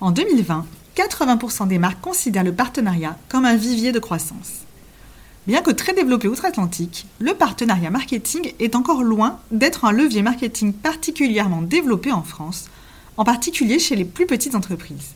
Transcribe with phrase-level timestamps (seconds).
[0.00, 0.64] En 2020,
[0.96, 4.62] 80% des marques considèrent le partenariat comme un vivier de croissance.
[5.48, 10.72] Bien que très développé outre-Atlantique, le partenariat marketing est encore loin d'être un levier marketing
[10.72, 12.66] particulièrement développé en France,
[13.16, 15.14] en particulier chez les plus petites entreprises.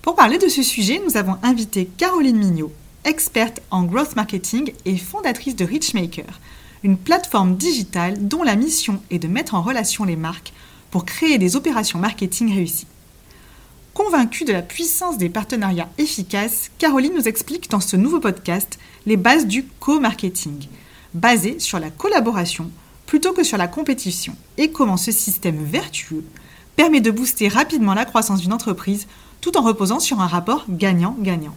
[0.00, 2.72] Pour parler de ce sujet, nous avons invité Caroline Mignot,
[3.04, 6.40] experte en growth marketing et fondatrice de Richmaker,
[6.82, 10.52] une plateforme digitale dont la mission est de mettre en relation les marques
[10.90, 12.88] pour créer des opérations marketing réussies.
[13.94, 19.18] Convaincue de la puissance des partenariats efficaces, Caroline nous explique dans ce nouveau podcast les
[19.18, 20.66] bases du co-marketing,
[21.12, 22.70] basé sur la collaboration
[23.06, 26.24] plutôt que sur la compétition, et comment ce système vertueux
[26.74, 29.06] permet de booster rapidement la croissance d'une entreprise
[29.42, 31.54] tout en reposant sur un rapport gagnant-gagnant.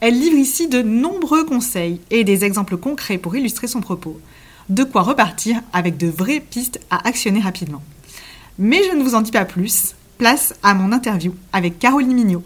[0.00, 4.20] Elle livre ici de nombreux conseils et des exemples concrets pour illustrer son propos,
[4.68, 7.84] de quoi repartir avec de vraies pistes à actionner rapidement.
[8.58, 12.42] Mais je ne vous en dis pas plus, place à mon interview avec Caroline Mignot.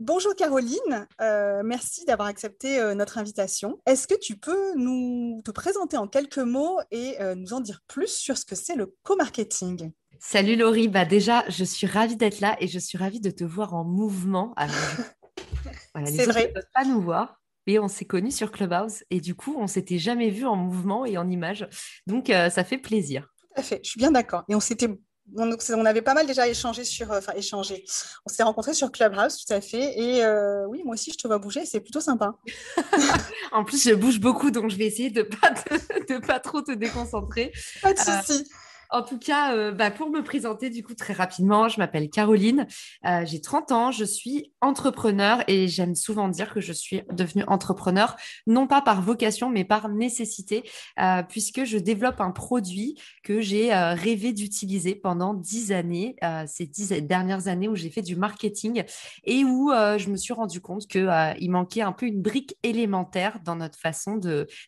[0.00, 3.78] Bonjour Caroline, euh, merci d'avoir accepté euh, notre invitation.
[3.86, 7.80] Est-ce que tu peux nous te présenter en quelques mots et euh, nous en dire
[7.86, 9.92] plus sur ce que c'est le co-marketing?
[10.18, 13.44] Salut Laurie, bah déjà je suis ravie d'être là et je suis ravie de te
[13.44, 14.54] voir en mouvement.
[16.04, 16.48] c'est vrai.
[16.48, 17.40] Ne peuvent pas nous voir.
[17.66, 21.06] Et on s'est connus sur Clubhouse et du coup, on s'était jamais vu en mouvement
[21.06, 21.68] et en image.
[22.06, 23.32] Donc, ça fait plaisir.
[23.38, 24.44] Tout à fait, je suis bien d'accord.
[24.48, 24.88] Et on s'était
[25.36, 27.84] on, avait pas mal déjà échangé sur, euh, enfin échangé.
[28.26, 29.98] On s'est rencontrés sur Clubhouse, tout à fait.
[29.98, 32.34] Et euh, oui, moi aussi, je te vois bouger, c'est plutôt sympa.
[33.52, 35.50] en plus, je bouge beaucoup, donc je vais essayer de pas
[36.08, 37.52] de pas trop te déconcentrer.
[37.82, 38.48] Pas de euh, souci.
[38.94, 42.68] En tout cas, euh, bah, pour me présenter du coup très rapidement, je m'appelle Caroline,
[43.04, 47.42] euh, j'ai 30 ans, je suis entrepreneur et j'aime souvent dire que je suis devenue
[47.48, 48.14] entrepreneur,
[48.46, 50.62] non pas par vocation, mais par nécessité,
[51.00, 56.14] euh, puisque je développe un produit que j'ai rêvé d'utiliser pendant 10 années,
[56.46, 58.84] ces 10 dernières années où j'ai fait du marketing
[59.24, 63.56] et où je me suis rendu compte qu'il manquait un peu une brique élémentaire dans
[63.56, 64.20] notre façon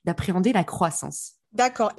[0.04, 1.34] d'appréhender la croissance.
[1.52, 1.92] D'accord.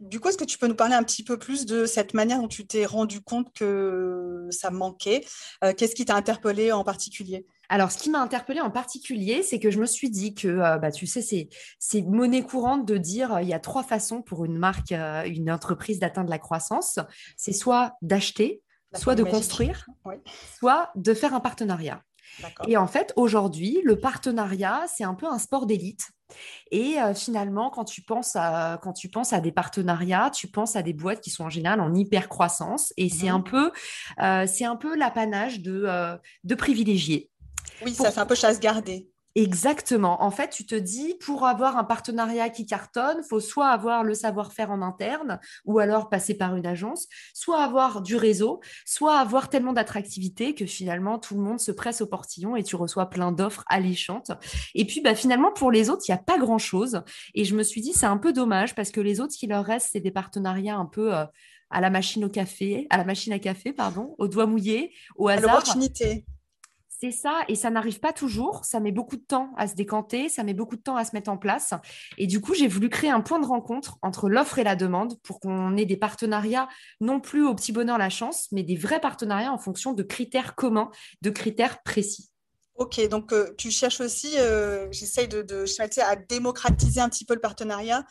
[0.00, 2.40] Du coup, est-ce que tu peux nous parler un petit peu plus de cette manière
[2.40, 5.24] dont tu t'es rendu compte que ça manquait?
[5.62, 7.46] Euh, Qu'est-ce qui t'a interpellé en particulier?
[7.68, 10.78] Alors, ce qui m'a interpellé en particulier, c'est que je me suis dit que, euh,
[10.78, 14.20] bah, tu sais, c'est monnaie courante de dire qu'il euh, il y a trois façons
[14.20, 16.98] pour une marque, une entreprise d'atteindre la croissance.
[17.36, 18.62] C'est soit d'acheter,
[18.94, 19.86] soit de construire,
[20.58, 22.02] soit de faire un partenariat.
[22.66, 26.08] Et en fait, aujourd'hui, le partenariat, c'est un peu un sport d'élite.
[26.70, 30.76] Et euh, finalement, quand tu, penses à, quand tu penses à des partenariats, tu penses
[30.76, 32.92] à des boîtes qui sont en général en hyper croissance.
[32.96, 33.70] Et c'est un peu,
[34.20, 37.30] euh, c'est un peu l'apanage de, euh, de privilégiés.
[37.84, 39.10] Oui, ça fait un peu chasse gardée.
[39.36, 40.22] Exactement.
[40.22, 44.14] En fait, tu te dis, pour avoir un partenariat qui cartonne, faut soit avoir le
[44.14, 49.48] savoir-faire en interne, ou alors passer par une agence, soit avoir du réseau, soit avoir
[49.48, 53.32] tellement d'attractivité que finalement tout le monde se presse au portillon et tu reçois plein
[53.32, 54.30] d'offres alléchantes.
[54.74, 57.02] Et puis, bah, finalement, pour les autres, il n'y a pas grand-chose.
[57.34, 59.64] Et je me suis dit, c'est un peu dommage parce que les autres, qui leur
[59.64, 61.24] reste, c'est des partenariats un peu euh,
[61.70, 65.28] à la machine au café, à la machine à café, pardon, au doigt mouillé, au
[65.28, 65.56] hasard.
[65.56, 66.24] l'opportunité.
[67.12, 68.64] Ça, et ça n'arrive pas toujours.
[68.64, 71.14] Ça met beaucoup de temps à se décanter, ça met beaucoup de temps à se
[71.14, 71.74] mettre en place.
[72.18, 75.20] Et du coup, j'ai voulu créer un point de rencontre entre l'offre et la demande
[75.22, 76.68] pour qu'on ait des partenariats,
[77.00, 80.54] non plus au petit bonheur la chance, mais des vrais partenariats en fonction de critères
[80.54, 80.90] communs,
[81.22, 82.33] de critères précis.
[82.76, 85.64] Ok, donc euh, tu cherches aussi, euh, j'essaye de, de,
[86.00, 88.04] à démocratiser un petit peu le partenariat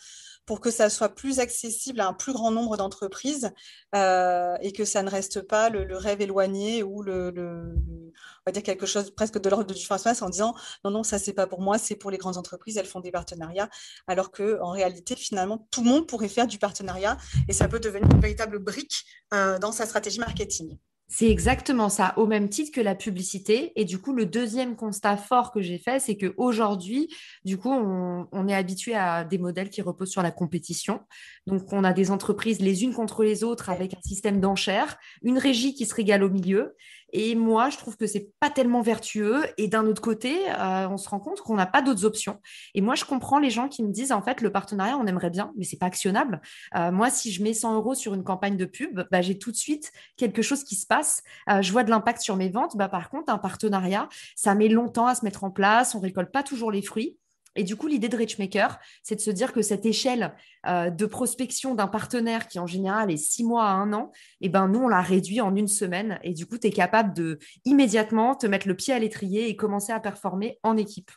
[0.46, 3.51] pour que ça soit plus accessible à un plus grand nombre d'entreprises
[3.94, 8.63] euh, et que ça ne reste pas le, rêve éloigné ou le, on va dire
[8.63, 10.53] quelque chose presque de l'ordre du face en disant
[10.85, 13.12] non non ça c'est pas pour moi c'est pour les grandes entreprises elles font des
[13.12, 13.69] partenariats
[14.07, 17.80] alors que en réalité finalement tout le monde pourrait faire du partenariat et ça peut
[17.80, 20.78] devenir une véritable brique dans sa stratégie marketing.
[21.08, 23.72] C'est exactement ça, au même titre que la publicité.
[23.75, 27.08] Et du coup, le deuxième constat fort que j'ai fait, c'est qu'aujourd'hui,
[27.46, 31.02] du coup, on, est habitué à des modèles qui reposent sur la compétition.
[31.46, 35.38] Donc, on a des entreprises les unes contre les autres avec un système d'enchères, une
[35.38, 36.75] régie qui se régale au milieu.
[37.13, 39.45] Et moi, je trouve que c'est pas tellement vertueux.
[39.57, 42.39] Et d'un autre côté, euh, on se rend compte qu'on n'a pas d'autres options.
[42.74, 45.30] Et moi, je comprends les gens qui me disent, en fait, le partenariat, on aimerait
[45.30, 46.42] bien, mais c'est pas actionnable.
[46.75, 49.51] Euh, moi, si je mets 100 euros sur une campagne de pub, bah, j'ai tout
[49.51, 51.21] de suite quelque chose qui se passe.
[51.50, 52.75] Euh, je vois de l'impact sur mes ventes.
[52.75, 55.94] Bah, par contre, un partenariat, ça met longtemps à se mettre en place.
[55.94, 57.18] On récolte pas toujours les fruits.
[57.55, 60.35] Et du coup, l'idée de Richmaker, c'est de se dire que cette échelle
[60.65, 64.11] euh, de prospection d'un partenaire qui en général est six mois à un an,
[64.41, 66.19] eh ben, nous, on l'a réduit en une semaine.
[66.23, 69.55] Et du coup, tu es capable de immédiatement te mettre le pied à l'étrier et
[69.55, 71.11] commencer à performer en équipe.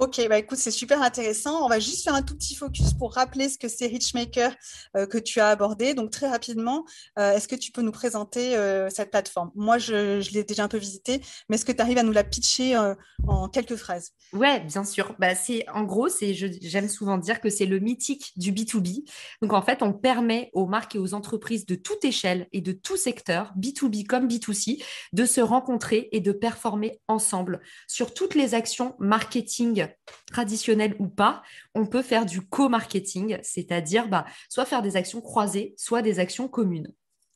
[0.00, 1.62] Ok, bah écoute, c'est super intéressant.
[1.62, 4.50] On va juste faire un tout petit focus pour rappeler ce que c'est Richmaker
[4.96, 5.92] euh, que tu as abordé.
[5.92, 6.86] Donc très rapidement,
[7.18, 9.50] euh, est-ce que tu peux nous présenter euh, cette plateforme?
[9.54, 11.20] Moi, je, l'ai déjà un peu visitée,
[11.50, 12.78] mais est-ce que tu arrives à nous la pitcher
[13.28, 14.12] en quelques phrases?
[14.32, 15.14] Ouais, bien sûr.
[15.18, 19.04] Bah, c'est en gros, c'est j'aime souvent dire que c'est le mythique du B2B.
[19.42, 22.72] Donc en fait, on permet aux marques et aux entreprises de toute échelle et de
[22.72, 24.82] tout secteur, B2B comme B2C,
[25.12, 29.89] de se rencontrer et de performer ensemble sur toutes les actions marketing
[30.30, 31.42] traditionnel ou pas,
[31.74, 36.48] on peut faire du co-marketing, c'est-à-dire bah, soit faire des actions croisées, soit des actions
[36.48, 36.92] communes.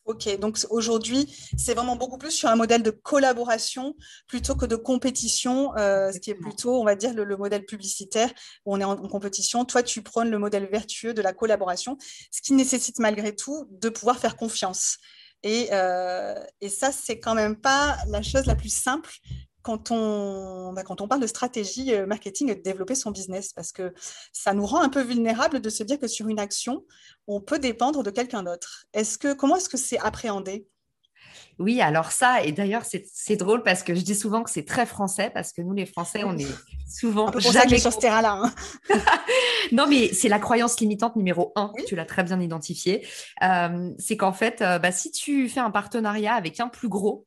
[0.06, 3.94] Ok, donc aujourd'hui, c'est vraiment beaucoup plus sur un modèle de collaboration
[4.28, 8.30] plutôt que de compétition, euh, ce qui est plutôt, on va dire, le, modèle publicitaire
[8.66, 9.64] où on est en, compétition.
[9.64, 11.96] Toi, tu prônes le modèle vertueux de la collaboration,
[12.30, 14.98] ce qui nécessite malgré tout de pouvoir faire confiance.
[15.42, 19.10] Et, euh, et ça, c'est quand même pas la chose la plus simple
[19.64, 23.52] quand on, bah, quand on parle de stratégie euh, marketing et de développer son business,
[23.52, 23.94] parce que
[24.32, 26.84] ça nous rend un peu vulnérables de se dire que sur une action,
[27.26, 28.84] on peut dépendre de quelqu'un d'autre.
[28.92, 30.68] Est-ce que, comment est-ce que c'est appréhendé?
[31.58, 34.84] Oui, alors ça, et d'ailleurs, c'est drôle parce que je dis souvent que c'est très
[34.84, 36.46] français, parce que nous, les Français, on est
[36.88, 37.28] souvent.
[37.28, 38.42] Un peu pour jamais ça que là.
[38.42, 38.54] Hein.
[39.72, 43.06] non, mais c'est la croyance limitante numéro un, tu l'as très bien identifié.
[43.42, 47.24] Euh, c'est qu'en fait, euh, bah, si tu fais un partenariat avec un plus gros,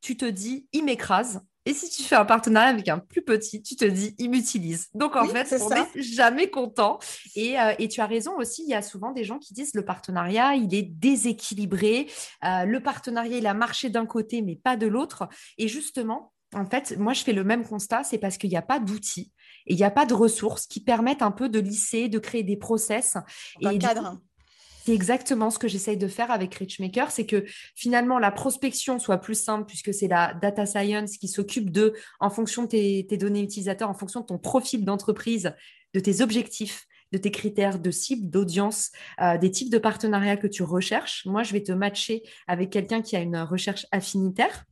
[0.00, 3.60] tu te dis, il m'écrase, et si tu fais un partenariat avec un plus petit,
[3.60, 4.88] tu te dis, il m'utilise.
[4.94, 7.00] Donc, en fait, on n'est jamais content.
[7.36, 9.84] Euh, et, tu as raison aussi, il y a souvent des gens qui disent le
[9.84, 12.06] partenariat, il est déséquilibré.
[12.44, 15.28] Euh, le partenariat, il a marché d'un côté, mais pas de l'autre.
[15.58, 18.62] Et justement, en fait, moi, je fais le même constat, c'est parce qu'il n'y a
[18.62, 19.32] pas d'outils
[19.66, 22.44] et il n'y a pas de ressources qui permettent un peu de lisser, de créer
[22.44, 23.16] des process.
[23.64, 24.20] Un et cadre.
[24.86, 27.44] C'est exactement ce que j'essaye de faire avec Richmaker, c'est que
[27.74, 32.30] finalement la prospection soit plus simple puisque c'est la data science qui s'occupe de, en
[32.30, 35.52] fonction de tes, données utilisateurs, en fonction de ton profil d'entreprise,
[35.92, 40.46] de tes objectifs, de tes critères de cible, d'audience, euh, des types de partenariats que
[40.46, 41.26] tu recherches.
[41.26, 44.66] Moi, je vais te matcher avec quelqu'un qui a une recherche affinitaire.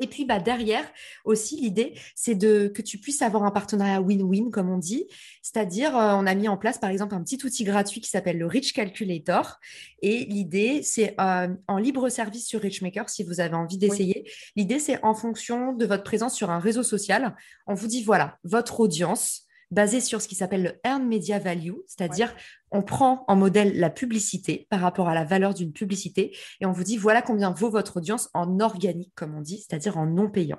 [0.00, 0.84] Et puis bah, derrière
[1.24, 5.06] aussi, l'idée, c'est de que tu puisses avoir un partenariat win-win, comme on dit.
[5.42, 8.38] C'est-à-dire, euh, on a mis en place, par exemple, un petit outil gratuit qui s'appelle
[8.38, 9.58] le Rich Calculator.
[10.02, 14.30] Et l'idée, c'est euh, en libre service sur Richmaker, si vous avez envie d'essayer.
[14.56, 17.34] L'idée, c'est en fonction de votre présence sur un réseau social,
[17.66, 21.72] on vous dit, voilà, votre audience, basé sur ce qui s'appelle le Earn Media Value,
[21.86, 22.32] c'est-à-dire
[22.70, 26.72] on prend en modèle la publicité par rapport à la valeur d'une publicité et on
[26.72, 30.30] vous dit voilà combien vaut votre audience en organique, comme on dit, c'est-à-dire en non
[30.30, 30.58] payant.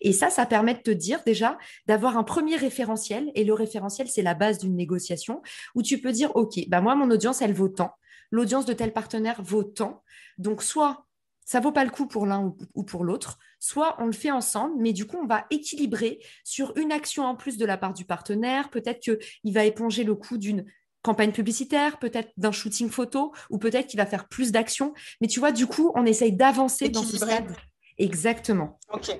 [0.00, 4.08] Et ça, ça permet de te dire déjà d'avoir un premier référentiel et le référentiel,
[4.08, 5.42] c'est la base d'une négociation
[5.74, 7.92] où tu peux dire ok, bah moi mon audience elle vaut tant,
[8.30, 10.02] l'audience de tel partenaire vaut tant,
[10.38, 11.06] donc soit
[11.44, 13.38] ça vaut pas le coup pour l'un ou pour l'autre.
[13.60, 17.36] Soit on le fait ensemble, mais du coup, on va équilibrer sur une action en
[17.36, 18.70] plus de la part du partenaire.
[18.70, 20.64] Peut-être qu'il va éponger le coût d'une
[21.02, 24.94] campagne publicitaire, peut-être d'un shooting photo, ou peut-être qu'il va faire plus d'actions.
[25.20, 27.54] Mais tu vois, du coup, on essaye d'avancer dans ce stade.
[27.98, 28.80] Exactement.
[28.92, 29.10] OK.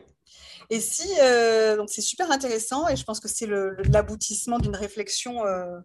[0.70, 5.44] Et si, euh, donc c'est super intéressant et je pense que c'est l'aboutissement d'une réflexion
[5.44, 5.78] euh,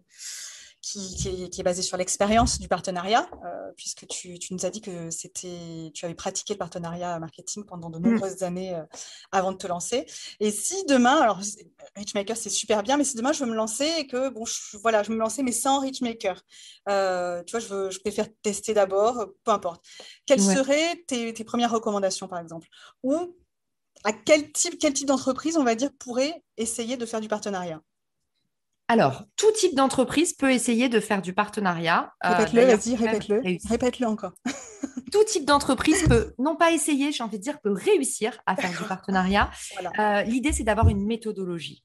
[0.82, 5.90] qui, est, basé sur l'expérience du partenariat, euh, puisque tu, nous as dit que c'était,
[5.92, 8.02] tu avais pratiqué le partenariat marketing pendant de mm.
[8.02, 8.82] nombreuses années euh,
[9.30, 10.06] avant de te lancer.
[10.40, 11.40] Et si demain, alors
[11.96, 14.78] Richmaker c'est super bien, mais si demain je veux me lancer et que bon, je,
[14.78, 16.40] voilà, je veux me lancer mais sans Richmaker,
[16.88, 19.84] euh, tu vois, je, veux, je préfère tester d'abord, peu importe.
[20.24, 22.68] Quelles seraient tes, tes, premières recommandations par exemple?
[23.02, 23.36] Ou
[24.04, 27.82] à quel type, quel type d'entreprise, on va dire, pourrait essayer de faire du partenariat?
[28.90, 32.12] Alors, tout type d'entreprise peut essayer de faire du partenariat.
[32.24, 33.40] Euh, répète-le, vas-y, répète-le.
[33.68, 34.32] Répète-le encore.
[35.12, 38.76] tout type d'entreprise peut, non pas essayer, j'ai envie de dire, peut réussir à faire
[38.76, 39.48] du partenariat.
[40.00, 41.84] Euh, l'idée, c'est d'avoir une méthodologie.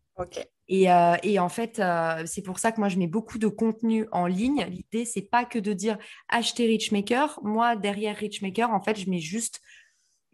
[0.68, 1.80] Et, euh, et, en fait,
[2.26, 4.66] c'est pour ça que moi, je mets beaucoup de contenu en ligne.
[4.68, 7.40] L'idée, c'est pas que de dire acheter Richmaker.
[7.44, 9.62] Moi, derrière Richmaker, en fait, je mets juste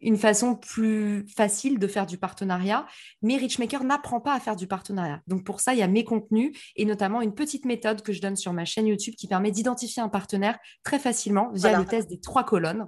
[0.01, 2.85] une façon plus facile de faire du partenariat,
[3.21, 5.21] mais Richmaker n'apprend pas à faire du partenariat.
[5.27, 8.21] Donc pour ça, il y a mes contenus et notamment une petite méthode que je
[8.21, 12.09] donne sur ma chaîne YouTube qui permet d'identifier un partenaire très facilement via le test
[12.09, 12.87] des trois colonnes.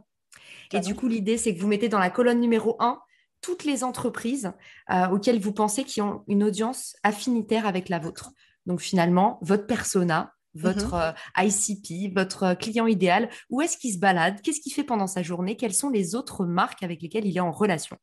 [0.72, 3.00] Et du coup, l'idée, c'est que vous mettez dans la colonne numéro 1
[3.42, 4.54] toutes les entreprises
[4.90, 8.32] euh, auxquelles vous pensez qui ont une audience affinitaire avec la vôtre.
[8.66, 11.14] Donc finalement, votre persona, votre mhm.
[11.40, 15.08] euh, ICP, votre euh, client idéal, où est-ce qu'il se balade, qu'est-ce qu'il fait pendant
[15.08, 17.98] sa journée, quelles sont les autres marques avec lesquelles il est en relation?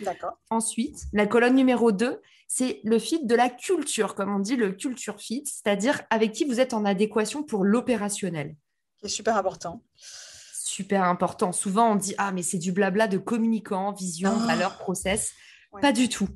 [0.00, 0.38] D'accord.
[0.50, 4.72] Ensuite, la colonne numéro 2, c'est le fit de la culture, comme on dit le
[4.72, 8.54] culture fit, c'est-à-dire avec qui vous êtes en adéquation pour l'opérationnel.
[9.02, 9.82] C'est super important.
[9.96, 11.52] Super important.
[11.52, 14.46] Souvent, on dit Ah, mais c'est du blabla de communicant, vision, ah.
[14.46, 15.32] valeur, process.
[15.80, 16.28] Pas du tout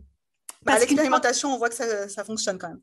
[0.64, 2.81] Bah, l'expérimentation, on voit que ça, fonctionne quand même.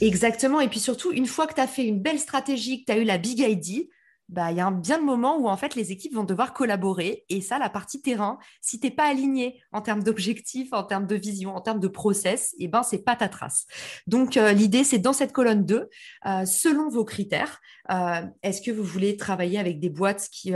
[0.00, 0.60] Exactement.
[0.60, 3.00] Et puis surtout, une fois que tu as fait une belle stratégie, que tu as
[3.00, 3.88] eu la big ID,
[4.32, 6.54] bah, il y a un bien de moment où en fait les équipes vont devoir
[6.54, 7.24] collaborer.
[7.28, 11.06] Et ça, la partie terrain, si tu n'es pas aligné en termes d'objectifs, en termes
[11.06, 13.66] de vision, en termes de process, et eh ben, c'est pas ta trace.
[14.06, 15.88] Donc, euh, l'idée, c'est dans cette colonne 2,
[16.26, 17.60] euh, selon vos critères,
[17.90, 20.54] euh, est-ce que vous voulez travailler avec des boîtes qui,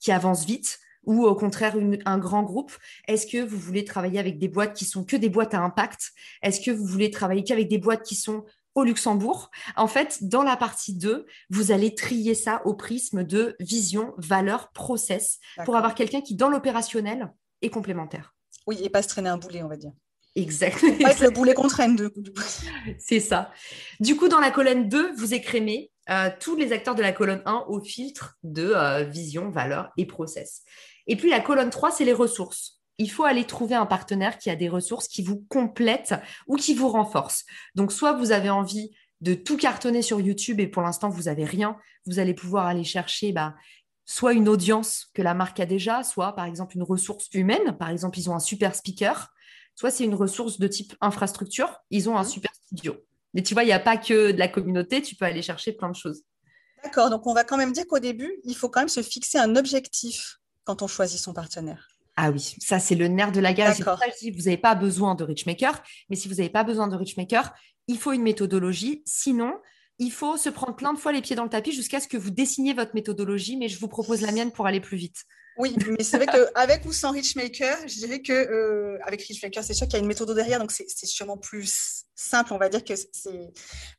[0.00, 0.78] qui avancent vite
[1.08, 1.74] ou au contraire
[2.04, 2.70] un grand groupe
[3.08, 6.12] Est-ce que vous voulez travailler avec des boîtes qui sont que des boîtes à impact?
[6.42, 9.50] Est-ce que vous voulez travailler qu'avec des boîtes qui sont au Luxembourg?
[9.76, 14.70] En fait, dans la partie 2, vous allez trier ça au prisme de vision, valeur,
[14.72, 18.34] process, pour avoir quelqu'un qui, dans l'opérationnel, est complémentaire.
[18.66, 19.92] Oui, et pas se traîner un boulet, on va dire.
[20.36, 20.92] Exactement.
[20.98, 21.96] Pas être le boulet qu'on traîne.
[21.96, 22.12] De...
[22.98, 23.50] C'est ça.
[23.98, 27.42] Du coup, dans la colonne 2, vous écrémez euh, tous les acteurs de la colonne
[27.46, 30.64] 1 au filtre de euh, vision, valeur et process.
[31.08, 34.50] Et puis la colonne 3, c'est les ressources il faut aller trouver un partenaire qui
[34.50, 36.14] a des ressources qui vous complètent
[36.48, 37.44] ou qui vous renforcent.
[37.74, 41.44] Donc, soit vous avez envie de tout cartonner sur YouTube et pour l'instant, vous n'avez
[41.44, 43.54] rien, vous allez pouvoir aller chercher bah,
[44.04, 47.76] soit une audience que la marque a déjà, soit par exemple une ressource humaine.
[47.78, 49.32] Par exemple, ils ont un super speaker,
[49.76, 52.28] soit c'est une ressource de type infrastructure, ils ont un mmh.
[52.28, 52.96] super studio.
[53.34, 55.72] Mais tu vois, il n'y a pas que de la communauté, tu peux aller chercher
[55.72, 56.22] plein de choses.
[56.82, 59.38] D'accord, donc on va quand même dire qu'au début, il faut quand même se fixer
[59.38, 61.88] un objectif quand on choisit son partenaire.
[62.14, 63.74] Ah oui, ça c'est le nerf de la guerre.
[63.74, 67.54] vous n'avez pas besoin de Richmaker, mais si vous n'avez pas besoin de Richmaker,
[67.86, 69.02] il faut une méthodologie.
[69.06, 69.54] Sinon,
[69.98, 72.18] il faut se prendre plein de fois les pieds dans le tapis jusqu'à ce que
[72.18, 75.24] vous dessiniez votre méthodologie, mais je vous propose la mienne pour aller plus vite.
[75.56, 79.72] Oui, mais c'est vrai qu'avec ou sans Richmaker, je dirais que euh, avec Richmaker, c'est
[79.72, 82.84] sûr qu'il y a une méthode derrière, donc c'est sûrement plus simple, on va dire
[82.84, 83.50] que c'est.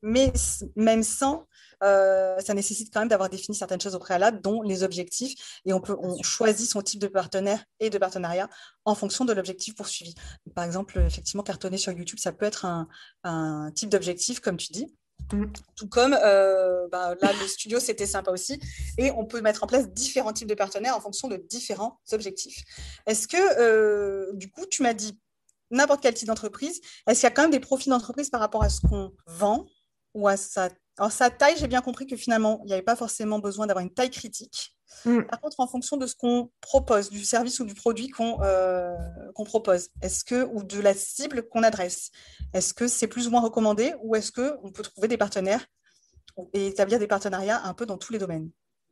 [0.04, 0.32] Mais
[0.76, 1.48] même sans,
[1.84, 5.74] euh, ça nécessite quand même d'avoir défini certaines choses au préalable, dont les objectifs, et
[5.74, 8.50] on, peut, on choisit son type de partenaire et de partenariat
[8.86, 10.14] en fonction de l'objectif poursuivi.
[10.56, 14.88] Par exemple, effectivement, cartonner sur YouTube, ça peut être un, type d'objectif, comme tu dis.
[15.32, 15.46] Mm.
[15.76, 18.60] Tout comme euh, bah, là, le studio, c'était sympa aussi.
[18.98, 22.64] Et on peut mettre en place différents types de partenaires en fonction de différents objectifs.
[23.06, 25.20] Est-ce que, euh, du coup, tu m'as dit
[25.72, 28.64] n'importe quel type d'entreprise, est-ce qu'il y a quand même des profits d'entreprise par rapport
[28.64, 29.68] à ce qu'on vend
[30.14, 30.70] ou à sa
[31.00, 33.84] alors, sa taille, j'ai bien compris que finalement, il n'y avait pas forcément besoin d'avoir
[33.84, 34.76] une taille critique.
[35.06, 35.22] Mm.
[35.24, 38.94] Par contre, en fonction de ce qu'on propose, du service ou du produit qu'on euh,
[39.46, 42.12] propose, est-ce que, ou de la cible qu'on adresse,
[42.54, 45.66] est-ce que c'est plus ou moins recommandé ou est-ce qu'on peut trouver des partenaires
[46.52, 48.50] et établir des partenariats un peu dans tous les domaines?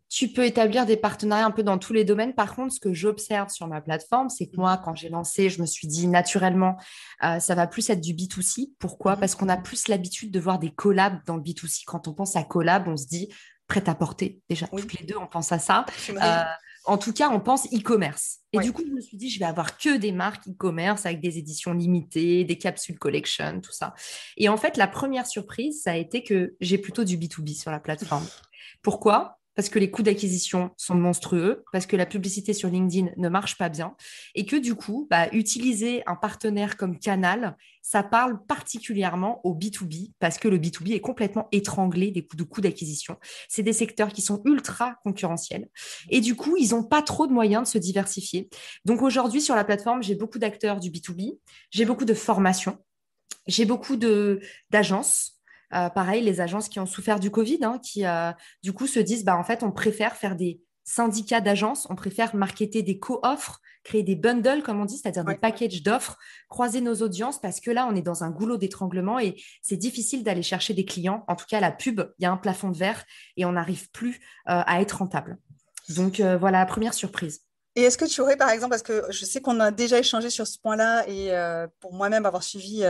[0.10, 2.34] Tu peux établir des partenariats un peu dans tous les domaines.
[2.34, 5.62] Par contre, ce que j'observe sur ma plateforme, c'est que moi, quand j'ai lancé, je
[5.62, 6.78] me suis dit naturellement,
[7.24, 8.72] euh, ça va plus être du B2C.
[8.80, 9.16] Pourquoi?
[9.16, 9.20] Mhm.
[9.20, 11.84] Parce qu'on a plus l'habitude de voir des collabs dans le B2C.
[11.86, 13.30] Quand on pense à collab, on se dit
[13.68, 14.42] prêt à porter.
[14.50, 15.86] Déjà, toutes les deux, on pense à ça.
[16.10, 16.44] Euh,
[16.86, 18.38] en tout cas, on pense e-commerce.
[18.54, 21.20] Et du coup, je me suis dit, je vais avoir que des marques e-commerce avec
[21.20, 23.94] des éditions limitées, des capsules collection, tout ça.
[24.38, 27.72] Et en fait, la première surprise, ça a été que j'ai plutôt du B2B sur
[27.72, 28.26] la plateforme.
[28.82, 29.37] Pourquoi?
[29.58, 33.58] Parce que les coûts d'acquisition sont monstrueux, parce que la publicité sur LinkedIn ne marche
[33.58, 33.96] pas bien,
[34.36, 40.12] et que du coup, bah, utiliser un partenaire comme Canal, ça parle particulièrement au B2B,
[40.20, 43.18] parce que le B2B est complètement étranglé des coûts coûts d'acquisition.
[43.50, 45.70] C'est des secteurs qui sont ultra concurrentiels,
[46.12, 48.50] et du coup, ils n'ont pas trop de moyens de se diversifier.
[48.86, 51.40] Donc aujourd'hui, sur la plateforme, j'ai beaucoup d'acteurs du B2B,
[51.72, 52.78] j'ai beaucoup de formations,
[53.48, 53.96] j'ai beaucoup
[54.70, 55.37] d'agences
[55.74, 58.32] euh, pareil, les agences qui ont souffert du Covid, hein, qui euh,
[58.64, 62.34] du coup se disent, bah, en fait, on préfère faire des syndicats d'agences, on préfère
[62.36, 66.96] marketer des co-offres, créer des bundles, comme on dit, c'est-à-dire des packages d'offres, croiser nos
[66.96, 70.74] audiences, parce que là, on est dans un goulot d'étranglement et c'est difficile d'aller chercher
[70.74, 71.26] des clients.
[71.28, 73.04] En tout cas, la pub, il y a un plafond de verre
[73.36, 74.16] et on n'arrive plus
[74.50, 75.38] euh, à être rentable.
[75.90, 77.42] Donc voilà la première surprise.
[77.76, 80.30] Et est-ce que tu aurais, par exemple, parce que je sais qu'on a déjà échangé
[80.30, 81.32] sur ce point-là, et
[81.80, 82.84] pour moi-même avoir suivi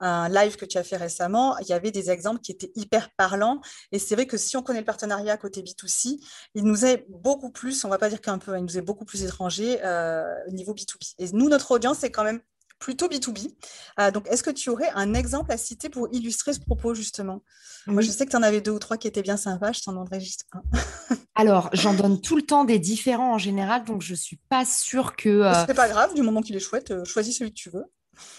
[0.00, 3.10] un live que tu as fait récemment, il y avait des exemples qui étaient hyper
[3.16, 3.60] parlants.
[3.92, 6.18] Et c'est vrai que si on connaît le partenariat côté B2C,
[6.54, 9.04] il nous est beaucoup plus, on va pas dire qu'un peu, il nous est beaucoup
[9.04, 11.14] plus étranger euh, au niveau B2B.
[11.18, 12.40] Et nous, notre audience, c'est quand même
[12.78, 13.54] plutôt B2B.
[14.00, 17.42] Euh, donc, est-ce que tu aurais un exemple à citer pour illustrer ce propos, justement?
[17.86, 19.82] Moi, je sais que tu en avais deux ou trois qui étaient bien sympas, je
[19.82, 20.62] t'en donnerai juste un.
[21.34, 24.64] Alors, j'en donne tout le temps des différents en général, donc je ne suis pas
[24.64, 25.28] sûre que.
[25.28, 25.66] Euh...
[25.66, 27.84] C'est pas grave, du moment qu'il est chouette, euh, choisis celui que tu veux.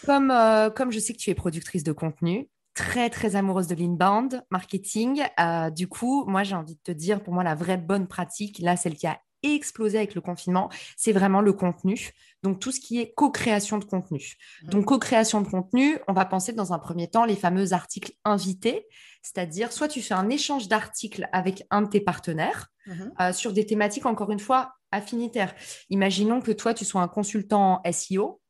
[0.06, 3.76] Comme, euh, comme je sais que tu es productrice de contenu, très très amoureuse de
[3.76, 7.78] l'inbound marketing, euh, du coup, moi j'ai envie de te dire, pour moi la vraie
[7.78, 12.12] bonne pratique, là celle qui a explosé avec le confinement, c'est vraiment le contenu.
[12.44, 14.36] Donc tout ce qui est co-création de contenu.
[14.64, 14.70] Mmh.
[14.70, 18.86] Donc co-création de contenu, on va penser dans un premier temps les fameux articles invités,
[19.22, 22.92] c'est-à-dire soit tu fais un échange d'articles avec un de tes partenaires mmh.
[23.22, 25.54] euh, sur des thématiques encore une fois affinitaires.
[25.90, 28.42] Imaginons que toi tu sois un consultant SEO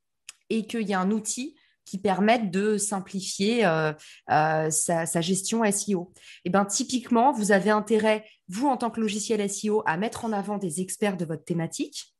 [0.49, 3.61] et qu'il y a un outil qui permettent de simplifier
[4.27, 6.11] sa, sa, gestion SEO.
[6.17, 10.25] Et eh ben, typiquement, vous avez intérêt, vous, en tant que logiciel SEO, à mettre
[10.25, 12.13] en avant des experts de votre thématique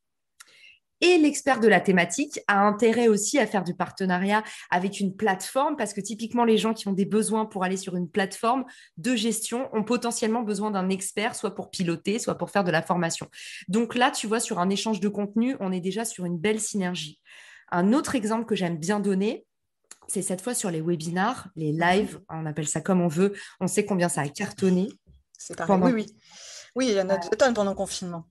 [1.01, 5.75] et l'expert de la thématique a intérêt aussi à faire du partenariat avec une plateforme
[5.75, 8.65] parce que typiquement les gens qui ont des besoins pour aller sur une plateforme
[8.98, 12.81] de gestion ont potentiellement besoin d'un expert, soit pour piloter, soit pour faire de la
[12.81, 13.27] formation.
[13.67, 16.60] Donc là, tu vois, sur un échange de contenu, on est déjà sur une belle
[16.60, 17.19] synergie.
[17.71, 19.45] Un autre exemple que j'aime bien donner,
[20.07, 23.33] c'est cette fois sur les webinars, les lives, on appelle ça comme on veut.
[23.59, 24.89] On sait combien ça a cartonné.
[25.38, 25.77] C'est pareil.
[25.81, 26.05] Oui, oui.
[26.75, 28.25] Oui, il y en a deux tonnes pendant le confinement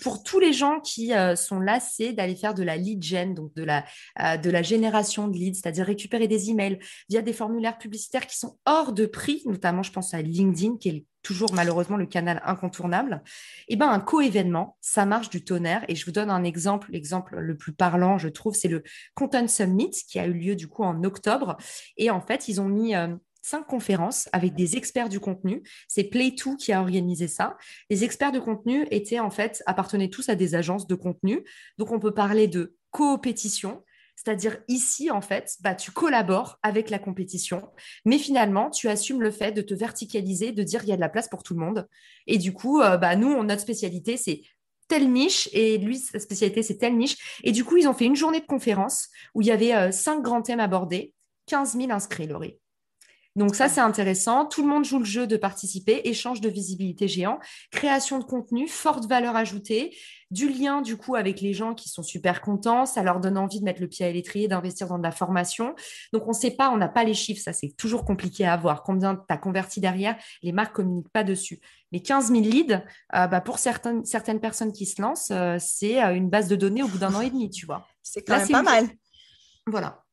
[0.00, 3.54] pour tous les gens qui euh, sont lassés d'aller faire de la lead gen, donc
[3.54, 3.84] de la,
[4.20, 6.78] euh, de la génération de leads, c'est-à-dire récupérer des emails
[7.08, 10.88] via des formulaires publicitaires qui sont hors de prix, notamment je pense à LinkedIn, qui
[10.88, 13.22] est toujours malheureusement le canal incontournable,
[13.68, 15.84] eh ben, un co-événement, ça marche du tonnerre.
[15.88, 18.82] Et je vous donne un exemple, l'exemple le plus parlant, je trouve, c'est le
[19.14, 21.56] Content Summit qui a eu lieu du coup en octobre.
[21.96, 22.94] Et en fait, ils ont mis...
[22.94, 25.62] Euh, cinq conférences avec des experts du contenu.
[25.86, 27.56] C'est Play2 qui a organisé ça.
[27.90, 31.44] Les experts de contenu étaient en fait, appartenaient tous à des agences de contenu.
[31.78, 33.84] Donc, on peut parler de coopétition,
[34.16, 37.68] c'est-à-dire ici, en fait, bah, tu collabores avec la compétition,
[38.06, 41.00] mais finalement, tu assumes le fait de te verticaliser, de dire qu'il y a de
[41.00, 41.86] la place pour tout le monde.
[42.26, 44.40] Et du coup, euh, bah, nous, notre spécialité, c'est
[44.88, 47.40] telle niche et lui, sa spécialité, c'est telle niche.
[47.42, 49.90] Et du coup, ils ont fait une journée de conférence où il y avait euh,
[49.90, 51.12] cinq grands thèmes abordés,
[51.46, 52.58] 15 000 inscrits, Laurie.
[53.36, 54.46] Donc ça, c'est intéressant.
[54.46, 57.40] Tout le monde joue le jeu de participer, échange de visibilité géant,
[57.72, 59.96] création de contenu, forte valeur ajoutée,
[60.30, 63.60] du lien du coup avec les gens qui sont super contents, ça leur donne envie
[63.60, 65.74] de mettre le pied à l'étrier, d'investir dans de la formation.
[66.12, 68.52] Donc on ne sait pas, on n'a pas les chiffres, ça c'est toujours compliqué à
[68.52, 68.82] avoir.
[68.82, 71.60] Combien tu as converti derrière, les marques ne communiquent pas dessus.
[71.92, 72.82] Mais 15 000 leads,
[73.14, 76.56] euh, bah, pour certaines, certaines personnes qui se lancent, euh, c'est euh, une base de
[76.56, 77.86] données au bout d'un an et demi, tu vois.
[78.02, 78.88] C'est quand même pas mal.
[79.66, 80.03] Voilà.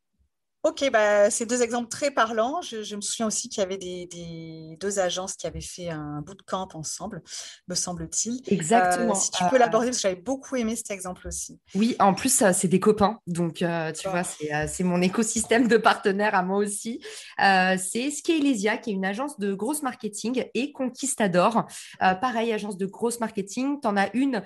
[0.63, 2.62] Ok, bah, c'est deux exemples très parlants.
[2.62, 6.68] Je, me souviens aussi qu'il y avait des, deux agences qui avaient fait un bootcamp
[6.75, 7.24] ensemble,
[7.68, 8.41] me semble-t-il.
[8.46, 9.13] Exactement.
[9.13, 11.60] Euh, si tu peux l'aborder, parce que j'avais beaucoup aimé cet exemple aussi.
[11.74, 13.18] Oui, en plus, c'est des copains.
[13.25, 17.03] Donc, euh, tu vois, euh, c'est mon écosystème de partenaires à moi aussi.
[17.40, 21.66] c'est Scalesia, qui est une agence de grosse marketing, et Conquistador.
[22.00, 23.79] pareil, agence de grosse marketing.
[23.81, 24.44] Tu en as une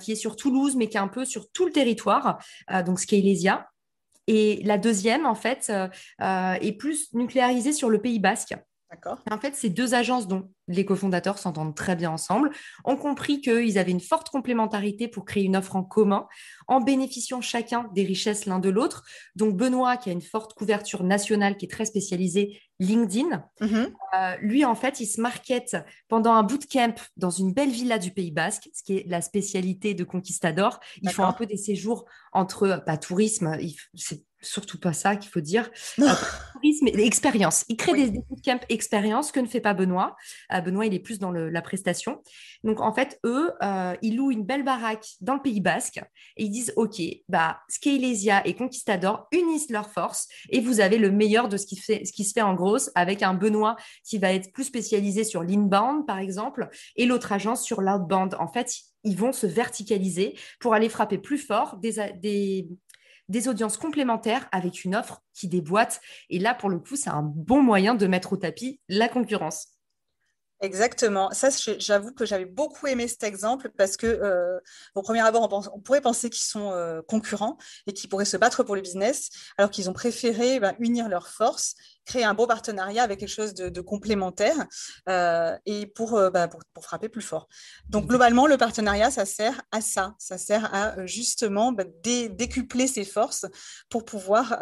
[0.00, 2.38] qui est sur Toulouse, mais qui est un peu sur tout le territoire.
[2.84, 3.68] donc, Scalesia.
[4.26, 5.88] Et la deuxième, en fait, euh,
[6.20, 8.54] euh, est plus nucléarisée sur le Pays basque.
[9.30, 12.50] En fait, ces deux agences dont les cofondateurs s'entendent très bien ensemble
[12.84, 16.28] ont compris qu'ils avaient une forte complémentarité pour créer une offre en commun
[16.68, 19.04] en bénéficiant chacun des richesses l'un de l'autre.
[19.34, 23.92] Donc Benoît, qui a une forte couverture nationale, qui est très spécialisée LinkedIn, mm-hmm.
[24.14, 25.76] euh, lui, en fait, il se market
[26.08, 29.94] pendant un bootcamp dans une belle villa du Pays Basque, ce qui est la spécialité
[29.94, 30.80] de Conquistador.
[31.00, 33.56] Ils font un peu des séjours entre, pas tourisme,
[33.94, 35.70] c'est surtout pas ça qu'il faut dire.
[35.96, 37.64] Tourisme et expérience.
[37.68, 40.16] Il crée des, des bootcamps expérience que ne fait pas Benoît.
[40.52, 42.22] Euh, Benoît, il est plus dans la prestation.
[42.64, 46.00] Donc, en fait, eux, euh, ils louent une belle baraque dans le Pays Basque
[46.36, 51.10] et ils disent OK, bah, Scalesia et Conquistador unissent leurs forces et vous avez le
[51.10, 54.18] meilleur de ce qui, fait, ce qui se fait en grosse avec un Benoît qui
[54.18, 58.34] va être plus spécialisé sur l'inbound, par exemple, et l'autre agence sur l'outbound.
[58.38, 58.72] En fait,
[59.04, 62.68] ils vont se verticaliser pour aller frapper plus fort des, des,
[63.28, 66.00] des audiences complémentaires avec une offre qui déboîte.
[66.30, 69.71] Et là, pour le coup, c'est un bon moyen de mettre au tapis la concurrence.
[70.62, 71.28] Exactement.
[71.32, 71.48] Ça,
[71.78, 74.60] j'avoue que j'avais beaucoup aimé cet exemple parce que, euh,
[74.94, 78.62] au premier abord, on, pourrait penser qu'ils sont euh, concurrents et qu'ils pourraient se battre
[78.62, 83.02] pour le business, alors qu'ils ont préféré ben, unir leurs forces, créer un beau partenariat
[83.02, 84.54] avec quelque chose de, complémentaire
[85.08, 85.92] euh, et
[86.32, 87.48] ben, pour, frapper plus fort.
[87.88, 90.14] Donc, globalement, le partenariat, ça sert à ça.
[90.18, 93.46] Ça sert à justement ben, décupler ses forces
[93.90, 94.60] pour pouvoir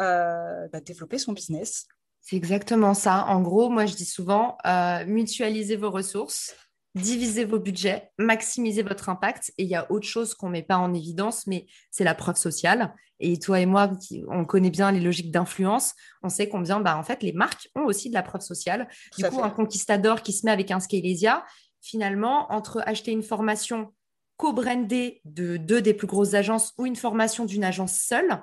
[0.82, 1.86] développer son business.
[2.20, 3.26] C'est exactement ça.
[3.26, 6.54] En gros, moi, je dis souvent, euh, mutualisez vos ressources,
[6.94, 9.52] divisez vos budgets, maximisez votre impact.
[9.58, 12.14] Et il y a autre chose qu'on ne met pas en évidence, mais c'est la
[12.14, 12.94] preuve sociale.
[13.20, 13.90] Et toi et moi,
[14.28, 15.94] on connaît bien les logiques d'influence.
[16.22, 18.88] On sait combien, bah, en fait, les marques ont aussi de la preuve sociale.
[19.16, 21.44] du coup, un conquistador qui se met avec un Scalesia,
[21.80, 23.92] finalement, entre acheter une formation
[24.36, 28.42] co-brandée de deux des plus grosses agences ou une formation d'une agence seule,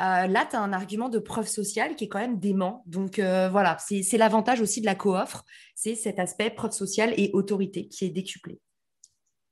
[0.00, 2.82] euh, là, tu as un argument de preuve sociale qui est quand même dément.
[2.86, 7.30] Donc euh, voilà, c'est l'avantage aussi de la co-offre, c'est cet aspect preuve sociale et
[7.32, 8.60] autorité qui est décuplé.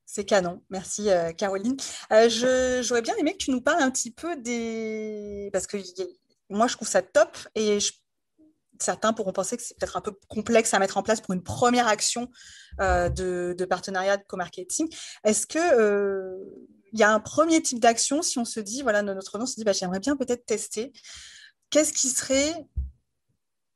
[0.05, 1.76] C'est canon, merci euh, Caroline.
[2.11, 5.48] J'aurais bien aimé que tu nous parles un petit peu des...
[5.52, 5.78] Parce que
[6.50, 7.78] moi, je trouve ça top et
[8.78, 11.42] certains pourront penser que c'est peut-être un peu complexe à mettre en place pour une
[11.42, 12.28] première action
[12.78, 14.88] de, de, partenariat de co-marketing.
[15.24, 15.59] Est-ce que
[16.92, 19.55] il y a un premier type d'action si on se dit, voilà, notre nom se
[19.57, 20.92] dit, bah, j'aimerais bien peut-être tester.
[21.70, 22.55] qu'est-ce qui serait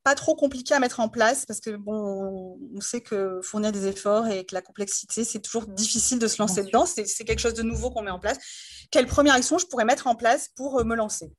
[0.05, 1.47] pas trop compliqué à mettre en place?
[1.47, 5.67] Parce que bon, on sait que fournir des efforts et que la complexité, c'est toujours
[5.67, 6.87] difficile de se lancer dedans.
[6.87, 8.39] C'est quelque chose de nouveau qu'on met en place.
[8.91, 11.33] Quelle première action je pourrais mettre en place pour euh, me lancer?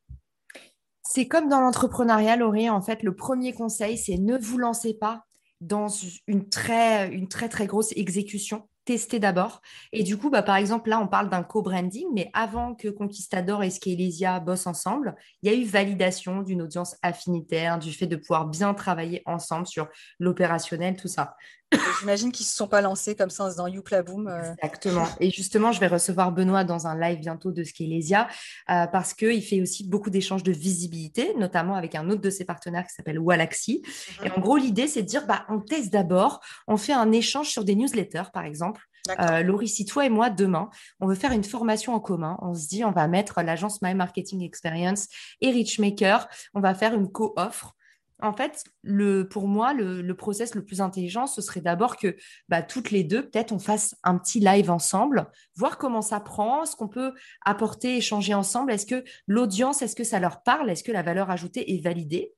[1.03, 2.69] C'est comme dans l'entrepreneuriat, Laurie.
[2.69, 5.23] En fait, le premier conseil, c'est ne vous lancez pas
[5.61, 5.87] dans
[6.27, 9.61] une très, une très, très grosse exécution tester d'abord.
[9.91, 13.61] Et du coup, bah, par exemple, là, on parle d'un co-branding, mais avant que Conquistador
[13.61, 18.15] et Scalesia bossent ensemble, il y a eu validation d'une audience affinitaire, du fait de
[18.15, 21.35] pouvoir bien travailler ensemble sur l'opérationnel, tout ça.
[21.99, 24.27] J'imagine qu'ils ne se sont pas lancés comme ça en se disant Youpla Boom.
[24.27, 24.53] Euh.
[24.63, 25.05] Exactement.
[25.19, 28.27] Et justement, je vais recevoir Benoît dans un live bientôt de Scalesia
[28.69, 32.45] euh, parce qu'il fait aussi beaucoup d'échanges de visibilité, notamment avec un autre de ses
[32.45, 33.81] partenaires qui s'appelle Walaxy.
[34.19, 34.25] Mhm.
[34.25, 37.49] Et en gros, l'idée, c'est de dire bah, on teste d'abord, on fait un échange
[37.49, 38.81] sur des newsletters, par exemple.
[39.19, 42.53] Euh, Laurie, si toi et moi, demain, on veut faire une formation en commun, on
[42.53, 45.07] se dit on va mettre l'agence My Marketing Experience
[45.39, 47.76] et Richmaker, on va faire une co-offre
[48.21, 52.15] en fait, le, pour moi, le, process le plus intelligent, ce serait d'abord que
[52.49, 56.65] bah, toutes les deux, peut-être, on fasse un petit live ensemble, voir comment ça prend,
[56.65, 57.13] ce qu'on peut
[57.45, 58.71] apporter, échanger ensemble.
[58.71, 60.69] Est-ce que l'audience, est-ce que ça leur parle?
[60.69, 62.33] Est-ce que la valeur ajoutée est validée?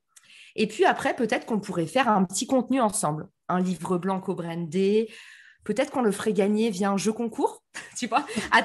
[0.56, 5.08] Et puis après, peut-être qu'on pourrait faire un petit contenu ensemble, un livre blanc co-brandé,
[5.64, 7.62] peut-être qu'on le ferait gagner via un jeu concours,
[7.96, 8.62] tu vois, à,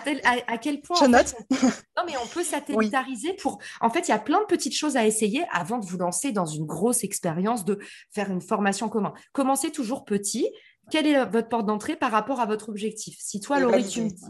[0.58, 0.98] quel point...
[1.00, 1.36] Je note.
[1.98, 3.60] non, mais on peut satellitariser pour...
[3.82, 6.32] En fait, il y a plein de petites choses à essayer avant de vous lancer
[6.32, 7.80] dans une grosse expérience de
[8.12, 9.14] faire une formation commun.
[9.34, 10.48] Commencez toujours petit.
[10.92, 13.18] Quelle est votre porte d'entrée par rapport à votre objectif?
[13.20, 14.26] Si toi, Laurie, tu me dis...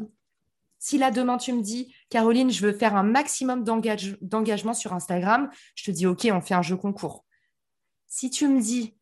[0.77, 5.49] Si là, demain, tu me dis, Caroline, je veux faire un maximum d'engagement sur Instagram,
[5.73, 7.25] je te dis, OK, on fait un jeu concours.
[8.07, 8.95] Si tu me dis,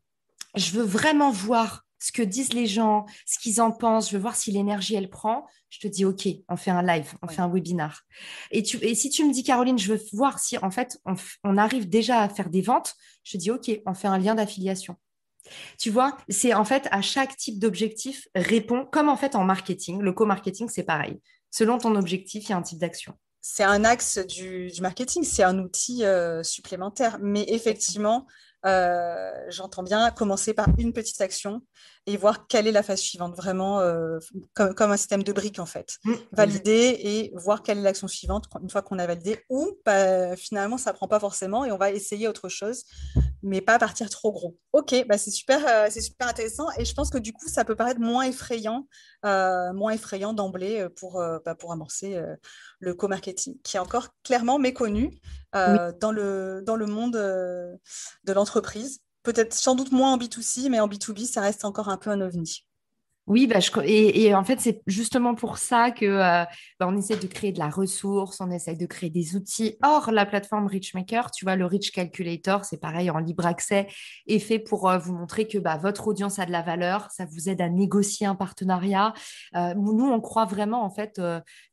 [0.55, 4.21] je veux vraiment voir ce que disent les gens, ce qu'ils en pensent, je veux
[4.21, 7.41] voir si l'énergie elle prend, je te dis OK, on fait un live, on fait
[7.41, 8.01] un webinar.
[8.51, 10.99] Et, tu, et si tu me dis Caroline, je veux voir si en fait
[11.45, 14.35] on, arrive déjà à faire des ventes, je te dis OK, on fait un lien
[14.35, 14.97] d'affiliation.
[15.79, 20.01] Tu vois, c'est en fait à chaque type d'objectif répond, comme en fait en marketing,
[20.01, 21.21] le co-marketing c'est pareil.
[21.51, 25.43] Selon ton objectif, il y a un type d'action c'est un axe du, marketing, c'est
[25.43, 27.17] un outil euh, supplémentaire.
[27.21, 28.25] Mais effectivement,
[28.65, 31.61] euh, j'entends bien commencer par une petite action
[32.05, 34.19] et voir quelle est la phase suivante, vraiment euh,
[34.53, 35.97] comme, un système de briques en fait.
[36.03, 36.13] Mmh.
[36.31, 40.77] Valider et voir quelle est l'action suivante une fois qu'on a validé, ou bah, finalement
[40.77, 42.83] ça ne prend pas forcément et on va essayer autre chose,
[43.43, 44.57] mais pas partir trop gros.
[44.71, 47.63] Ok, bah, c'est super, euh, c'est super intéressant et je pense que du coup ça
[47.65, 48.87] peut paraître moins effrayant,
[49.23, 52.21] moins effrayant d'emblée pour, bah, pour amorcer
[52.79, 55.11] le co-marketing, qui est encore clairement méconnu
[55.53, 60.87] dans, le, dans le monde de l'entreprise peut-être sans doute moins en B2C, mais en
[60.87, 62.65] B2B, ça reste encore un peu un ovni.
[63.25, 66.43] Oui, bah, et, en fait, c'est justement pour ça que euh,
[66.79, 69.77] bah, on essaie de créer de la ressource, on essaie de créer des outils.
[69.81, 73.87] Or, la plateforme Richmaker, tu vois, le Rich Calculator, c'est pareil en libre accès,
[74.27, 77.25] est fait pour euh, vous montrer que bah, votre audience a de la valeur, ça
[77.25, 79.13] vous aide à négocier un partenariat.
[79.55, 81.21] Euh, nous, on croit vraiment en fait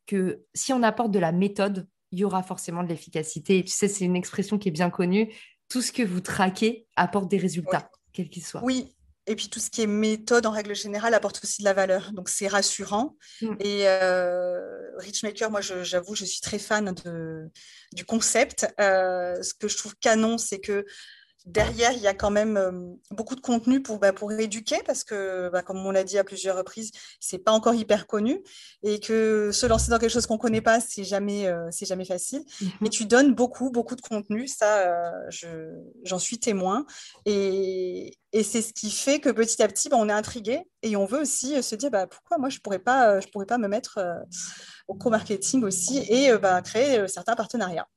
[0.07, 3.59] que si on apporte de la méthode, il y aura forcément de l'efficacité.
[3.59, 5.33] Et tu sais, c'est une expression qui est bien connue
[5.69, 8.63] tout ce que vous traquez apporte des résultats, quels qu'ils soient.
[8.63, 8.93] Oui,
[9.31, 12.11] et puis tout ce qui est méthode en règle générale apporte aussi de la valeur.
[12.11, 13.15] Donc c'est rassurant.
[13.41, 13.55] Mm.
[13.61, 14.59] Et euh,
[14.97, 17.49] Richmaker, moi j'avoue, je, suis très fan de,
[17.93, 18.67] du concept.
[18.79, 20.85] Euh, ce que je trouve canon, c'est que
[21.45, 22.71] derrière, il y a quand même euh,
[23.11, 26.23] beaucoup de contenu pour, bah, pour éduquer parce que, bah, comme on l'a dit à
[26.23, 28.41] plusieurs reprises, c'est pas encore hyper connu
[28.83, 32.05] et que se lancer dans quelque chose qu'on connaît pas, c'est jamais, euh, c'est jamais
[32.05, 32.41] facile.
[32.41, 32.71] Mm-hmm.
[32.81, 35.71] Mais tu donnes beaucoup, beaucoup de contenu, ça, euh,
[36.03, 36.85] j'en suis témoin.
[37.25, 40.95] Et, et c'est ce qui fait que petit à petit, bah, on est intrigué et
[40.95, 43.67] on veut aussi se dire bah, pourquoi moi je pourrais pas, je pourrais pas me
[43.67, 43.99] mettre
[44.87, 46.31] au co-marketing aussi et
[46.63, 47.87] créer certains partenariats.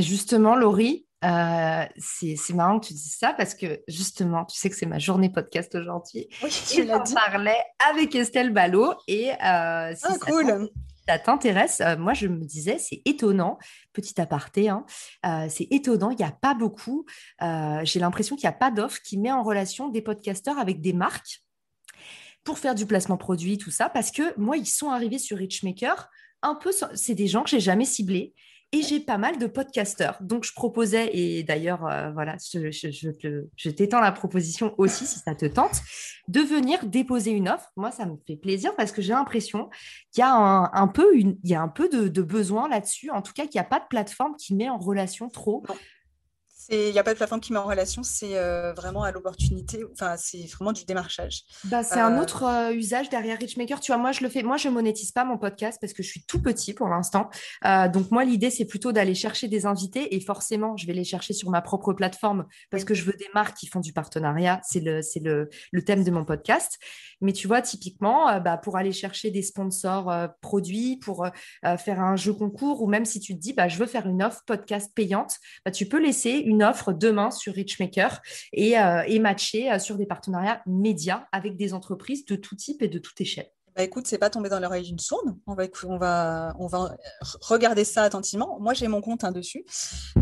[0.00, 4.76] Justement, Laurie, euh, c'est marrant que tu dises ça parce que justement, tu sais que
[4.76, 6.28] c'est ma journée podcast aujourd'hui.
[6.42, 7.14] Oui, tu l'as dit.
[7.14, 10.68] parlais avec Estelle Ballot et euh, si ah, cool.
[11.08, 13.58] ça t'intéresse, euh, moi je me disais, c'est étonnant,
[13.92, 14.84] petit aparté, hein,
[15.48, 17.06] c'est étonnant, il n'y a pas beaucoup,
[17.40, 20.92] j'ai l'impression qu'il n'y a pas d'offre qui met en relation des podcasteurs avec des
[20.92, 21.42] marques
[22.44, 26.08] pour faire du placement produit, tout ça, parce que moi, ils sont arrivés sur Richmaker,
[26.42, 28.34] un peu, c'est des gens que j'ai jamais ciblés
[28.72, 30.16] et j'ai pas mal de podcasteurs.
[30.22, 35.44] Donc, je proposais, et d'ailleurs, euh, voilà, je, t'étends la proposition aussi, si ça te
[35.44, 35.82] tente,
[36.28, 37.70] de venir déposer une offre.
[37.76, 39.68] Moi, ça me fait plaisir parce que j'ai l'impression
[40.10, 40.34] qu'il y a
[40.72, 43.10] un, peu, une, il y a un peu de, besoin là-dessus.
[43.10, 45.62] En tout cas, qu'il n'y a pas de plateforme qui met en relation trop
[46.68, 49.80] Il n'y a pas de plateforme qui met en relation, c'est euh, vraiment à l'opportunité,
[49.92, 51.42] enfin, c'est vraiment du démarchage.
[51.64, 53.80] Bah, c'est un euh, autre euh, usage derrière Richmaker.
[53.80, 56.08] Tu vois, moi, je le fais, moi, je monétise pas mon podcast parce que je
[56.08, 57.30] suis tout petit pour l'instant.
[57.92, 61.32] donc, moi, l'idée, c'est plutôt d'aller chercher des invités et forcément, je vais les chercher
[61.32, 64.60] sur ma propre plateforme parce que je veux des marques qui font du partenariat.
[64.62, 66.78] C'est le, le, le, thème de mon podcast.
[67.20, 71.26] Mais tu vois, typiquement, bah, pour aller chercher des sponsors produits, pour
[71.78, 74.22] faire un jeu concours ou même si tu te dis, bah, je veux faire une
[74.22, 78.20] offre podcast payante, bah, tu peux laisser une une offre demain sur Richmaker
[78.52, 82.82] et, euh, et matcher euh, sur des partenariats médias avec des entreprises de tout type
[82.82, 83.50] et de toute échelle.
[83.74, 85.34] Bah écoute, c'est pas tombé dans l'oreille d'une sourde.
[85.46, 86.94] On va, on va, on va
[87.40, 88.58] regarder ça attentivement.
[88.60, 89.64] Moi, j'ai mon compte hein, dessus,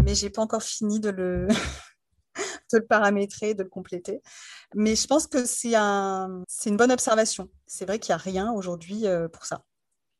[0.04, 1.48] mais j'ai pas encore fini de le,
[2.72, 4.22] de le paramétrer, de le compléter.
[4.76, 7.48] Mais je pense que c'est un, c'est une bonne observation.
[7.66, 9.64] C'est vrai qu'il n'y a rien aujourd'hui euh, pour ça.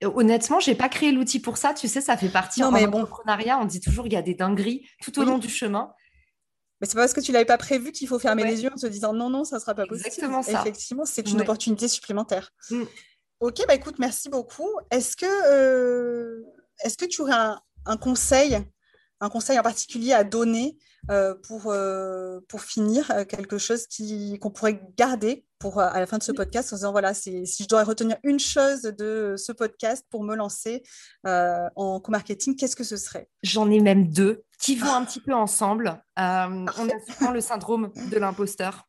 [0.02, 1.74] Honnêtement, j'ai pas créé l'outil pour ça.
[1.74, 3.58] Tu sais, ça fait partie non, en entrepreneuriat.
[3.58, 5.92] On dit toujours qu'il y a des dingueries tout au long du chemin.
[6.80, 8.76] Mais c'est pas parce que tu l'avais pas prévu qu'il faut fermer les yeux en
[8.76, 10.06] se disant non, non, ça sera pas possible.
[10.06, 10.60] Exactement ça.
[10.60, 12.52] Effectivement, c'est une opportunité supplémentaire.
[12.70, 12.84] Mm.
[13.40, 14.68] Ok, bah écoute, merci beaucoup.
[14.90, 16.42] Est-ce que, euh,
[16.84, 17.32] est-ce que tu aurais
[17.86, 18.58] un, conseil,
[19.20, 20.76] un conseil en particulier à donner
[21.42, 26.22] pour, euh, pour finir, quelque chose qui, qu'on pourrait garder pour, à la fin de
[26.22, 30.22] ce podcast en disant voilà, si je dois retenir une chose de ce podcast pour
[30.22, 30.82] me lancer
[31.24, 33.28] en co-marketing, qu'est-ce que ce serait?
[33.42, 35.88] J'en ai même deux qui vont un petit peu ensemble.
[36.18, 38.86] Euh, on a souvent le syndrome de l'imposteur.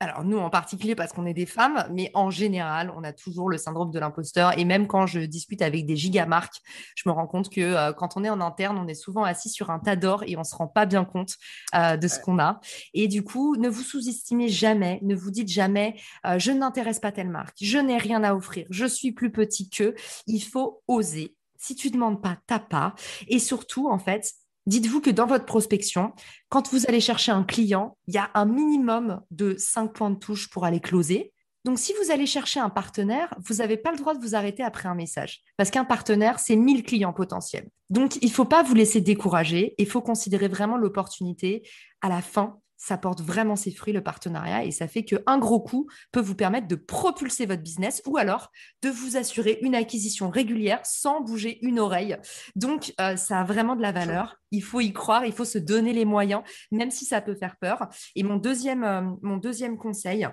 [0.00, 3.48] Alors nous en particulier parce qu'on est des femmes, mais en général, on a toujours
[3.48, 4.58] le syndrome de l'imposteur.
[4.58, 6.60] Et même quand je discute avec des gigamarques,
[6.96, 9.48] je me rends compte que euh, quand on est en interne, on est souvent assis
[9.48, 11.36] sur un tas d'or et on se rend pas bien compte
[11.74, 12.60] euh, de ce qu'on a.
[12.94, 15.96] Et du coup, ne vous sous-estimez jamais, ne vous dites jamais
[16.38, 19.94] je n'intéresse pas telle marque, je n'ai rien à offrir, je suis plus petit qu'eux.
[20.26, 21.36] Il faut oser.
[21.56, 22.94] Si tu demandes pas, t'as pas.
[23.28, 24.32] Et surtout, en fait,
[24.66, 26.12] Dites-vous que dans votre prospection,
[26.48, 30.18] quand vous allez chercher un client, il y a un minimum de 5 points de
[30.18, 31.32] touche pour aller closer.
[31.64, 34.62] Donc, si vous allez chercher un partenaire, vous n'avez pas le droit de vous arrêter
[34.62, 35.42] après un message.
[35.56, 37.68] Parce qu'un partenaire, c'est 1000 clients potentiels.
[37.90, 39.74] Donc, il ne faut pas vous laisser décourager.
[39.76, 41.68] Il faut considérer vraiment l'opportunité
[42.00, 45.60] à la fin ça porte vraiment ses fruits, le partenariat, et ça fait qu'un gros
[45.60, 48.50] coup peut vous permettre de propulser votre business ou alors
[48.82, 52.16] de vous assurer une acquisition régulière sans bouger une oreille.
[52.56, 54.36] Donc, euh, ça a vraiment de la valeur.
[54.50, 57.58] Il faut y croire, il faut se donner les moyens, même si ça peut faire
[57.58, 57.86] peur.
[58.16, 60.26] Et mon deuxième, euh, mon deuxième conseil,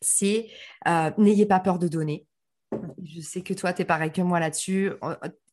[0.00, 0.48] c'est
[0.88, 2.26] euh, n'ayez pas peur de donner.
[3.04, 4.92] Je sais que toi, tu es pareil que moi là-dessus,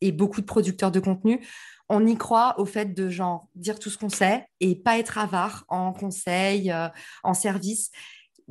[0.00, 1.40] et beaucoup de producteurs de contenu
[1.88, 5.18] on y croit au fait de genre dire tout ce qu'on sait et pas être
[5.18, 6.88] avare en conseil, euh,
[7.22, 7.90] en service.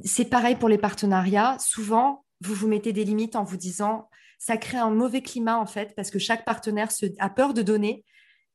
[0.03, 1.57] C'est pareil pour les partenariats.
[1.59, 5.65] Souvent, vous vous mettez des limites en vous disant ça crée un mauvais climat en
[5.65, 8.03] fait parce que chaque partenaire a peur de donner.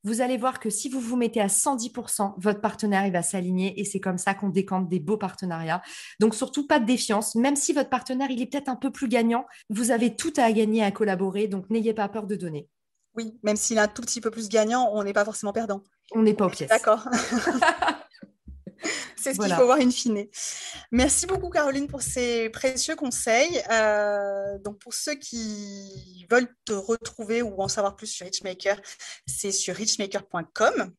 [0.02, 3.78] Vous allez voir que si vous vous mettez à 110%, votre partenaire il va s'aligner
[3.78, 5.82] et c'est comme ça qu'on décante des beaux partenariats.
[6.20, 9.08] Donc surtout pas de défiance, même si votre partenaire il est peut-être un peu plus
[9.08, 12.68] gagnant, vous avez tout à gagner à collaborer, donc n'ayez pas peur de donner.
[13.14, 15.82] Oui, même s'il est un tout petit peu plus gagnant, on n'est pas forcément perdant.
[16.12, 16.70] On n'est pas au pièce.
[16.70, 17.08] D'accord.
[19.16, 20.26] C'est ce qu'il faut voir in fine.
[20.90, 23.62] Merci beaucoup, Caroline, pour ces précieux conseils.
[23.70, 28.80] Euh, donc, pour ceux qui veulent te retrouver ou en savoir plus sur Richmaker,
[29.26, 30.92] c'est sur richmaker.com.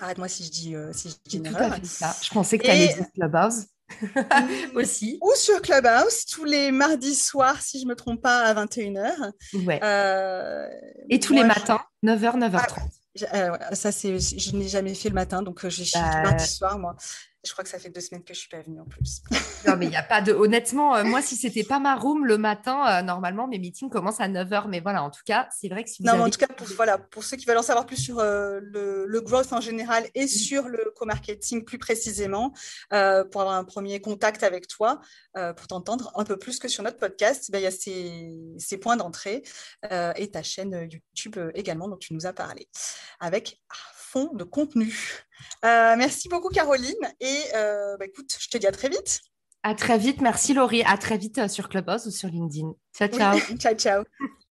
[0.00, 1.76] Arrête-moi si je dis, euh, si je dis une erreur.
[1.82, 3.66] Je pensais que tu allais dire Clubhouse.
[4.74, 5.18] aussi.
[5.20, 9.32] Ou sur Clubhouse, tous les mardis soirs, si je ne me trompe pas, à 21h.
[9.64, 9.80] Ouais.
[9.82, 10.68] Euh,
[11.08, 12.74] Et tous les matins, 9h, 9h30.
[12.76, 12.76] Ah,
[13.14, 16.22] ça, c'est, je n'ai jamais fait le matin, donc euh, j'ai bah...
[16.22, 16.96] mardi soir, moi.
[17.44, 19.20] Je crois que ça fait deux semaines que je suis pas venue en plus.
[19.66, 20.32] non, mais il n'y a pas de.
[20.32, 24.20] Honnêtement, euh, moi, si c'était pas ma room le matin, euh, normalement, mes meetings commencent
[24.20, 24.68] à 9h.
[24.68, 26.08] Mais voilà, en tout cas, c'est vrai que si vous.
[26.08, 28.20] Non, mais en tout cas, pour, voilà, pour ceux qui veulent en savoir plus sur
[28.20, 32.52] euh, le, growth en général et sur le co-marketing plus précisément,
[32.90, 35.00] pour avoir un premier contact avec toi,
[35.34, 38.78] pour t'entendre un peu plus que sur notre podcast, ben, il y a ces, ces
[38.78, 39.42] points d'entrée
[40.16, 42.68] et ta chaîne YouTube également dont tu nous as parlé.
[43.20, 43.60] Avec
[44.20, 44.94] de contenu.
[45.64, 49.20] Euh, merci beaucoup Caroline et euh, bah, écoute, je te dis à très vite.
[49.62, 50.82] À très vite, merci Laurie.
[50.82, 52.72] À très vite euh, sur Clubhouse ou sur LinkedIn.
[52.94, 53.38] Ciao, ciao.
[53.58, 54.04] ciao, ciao.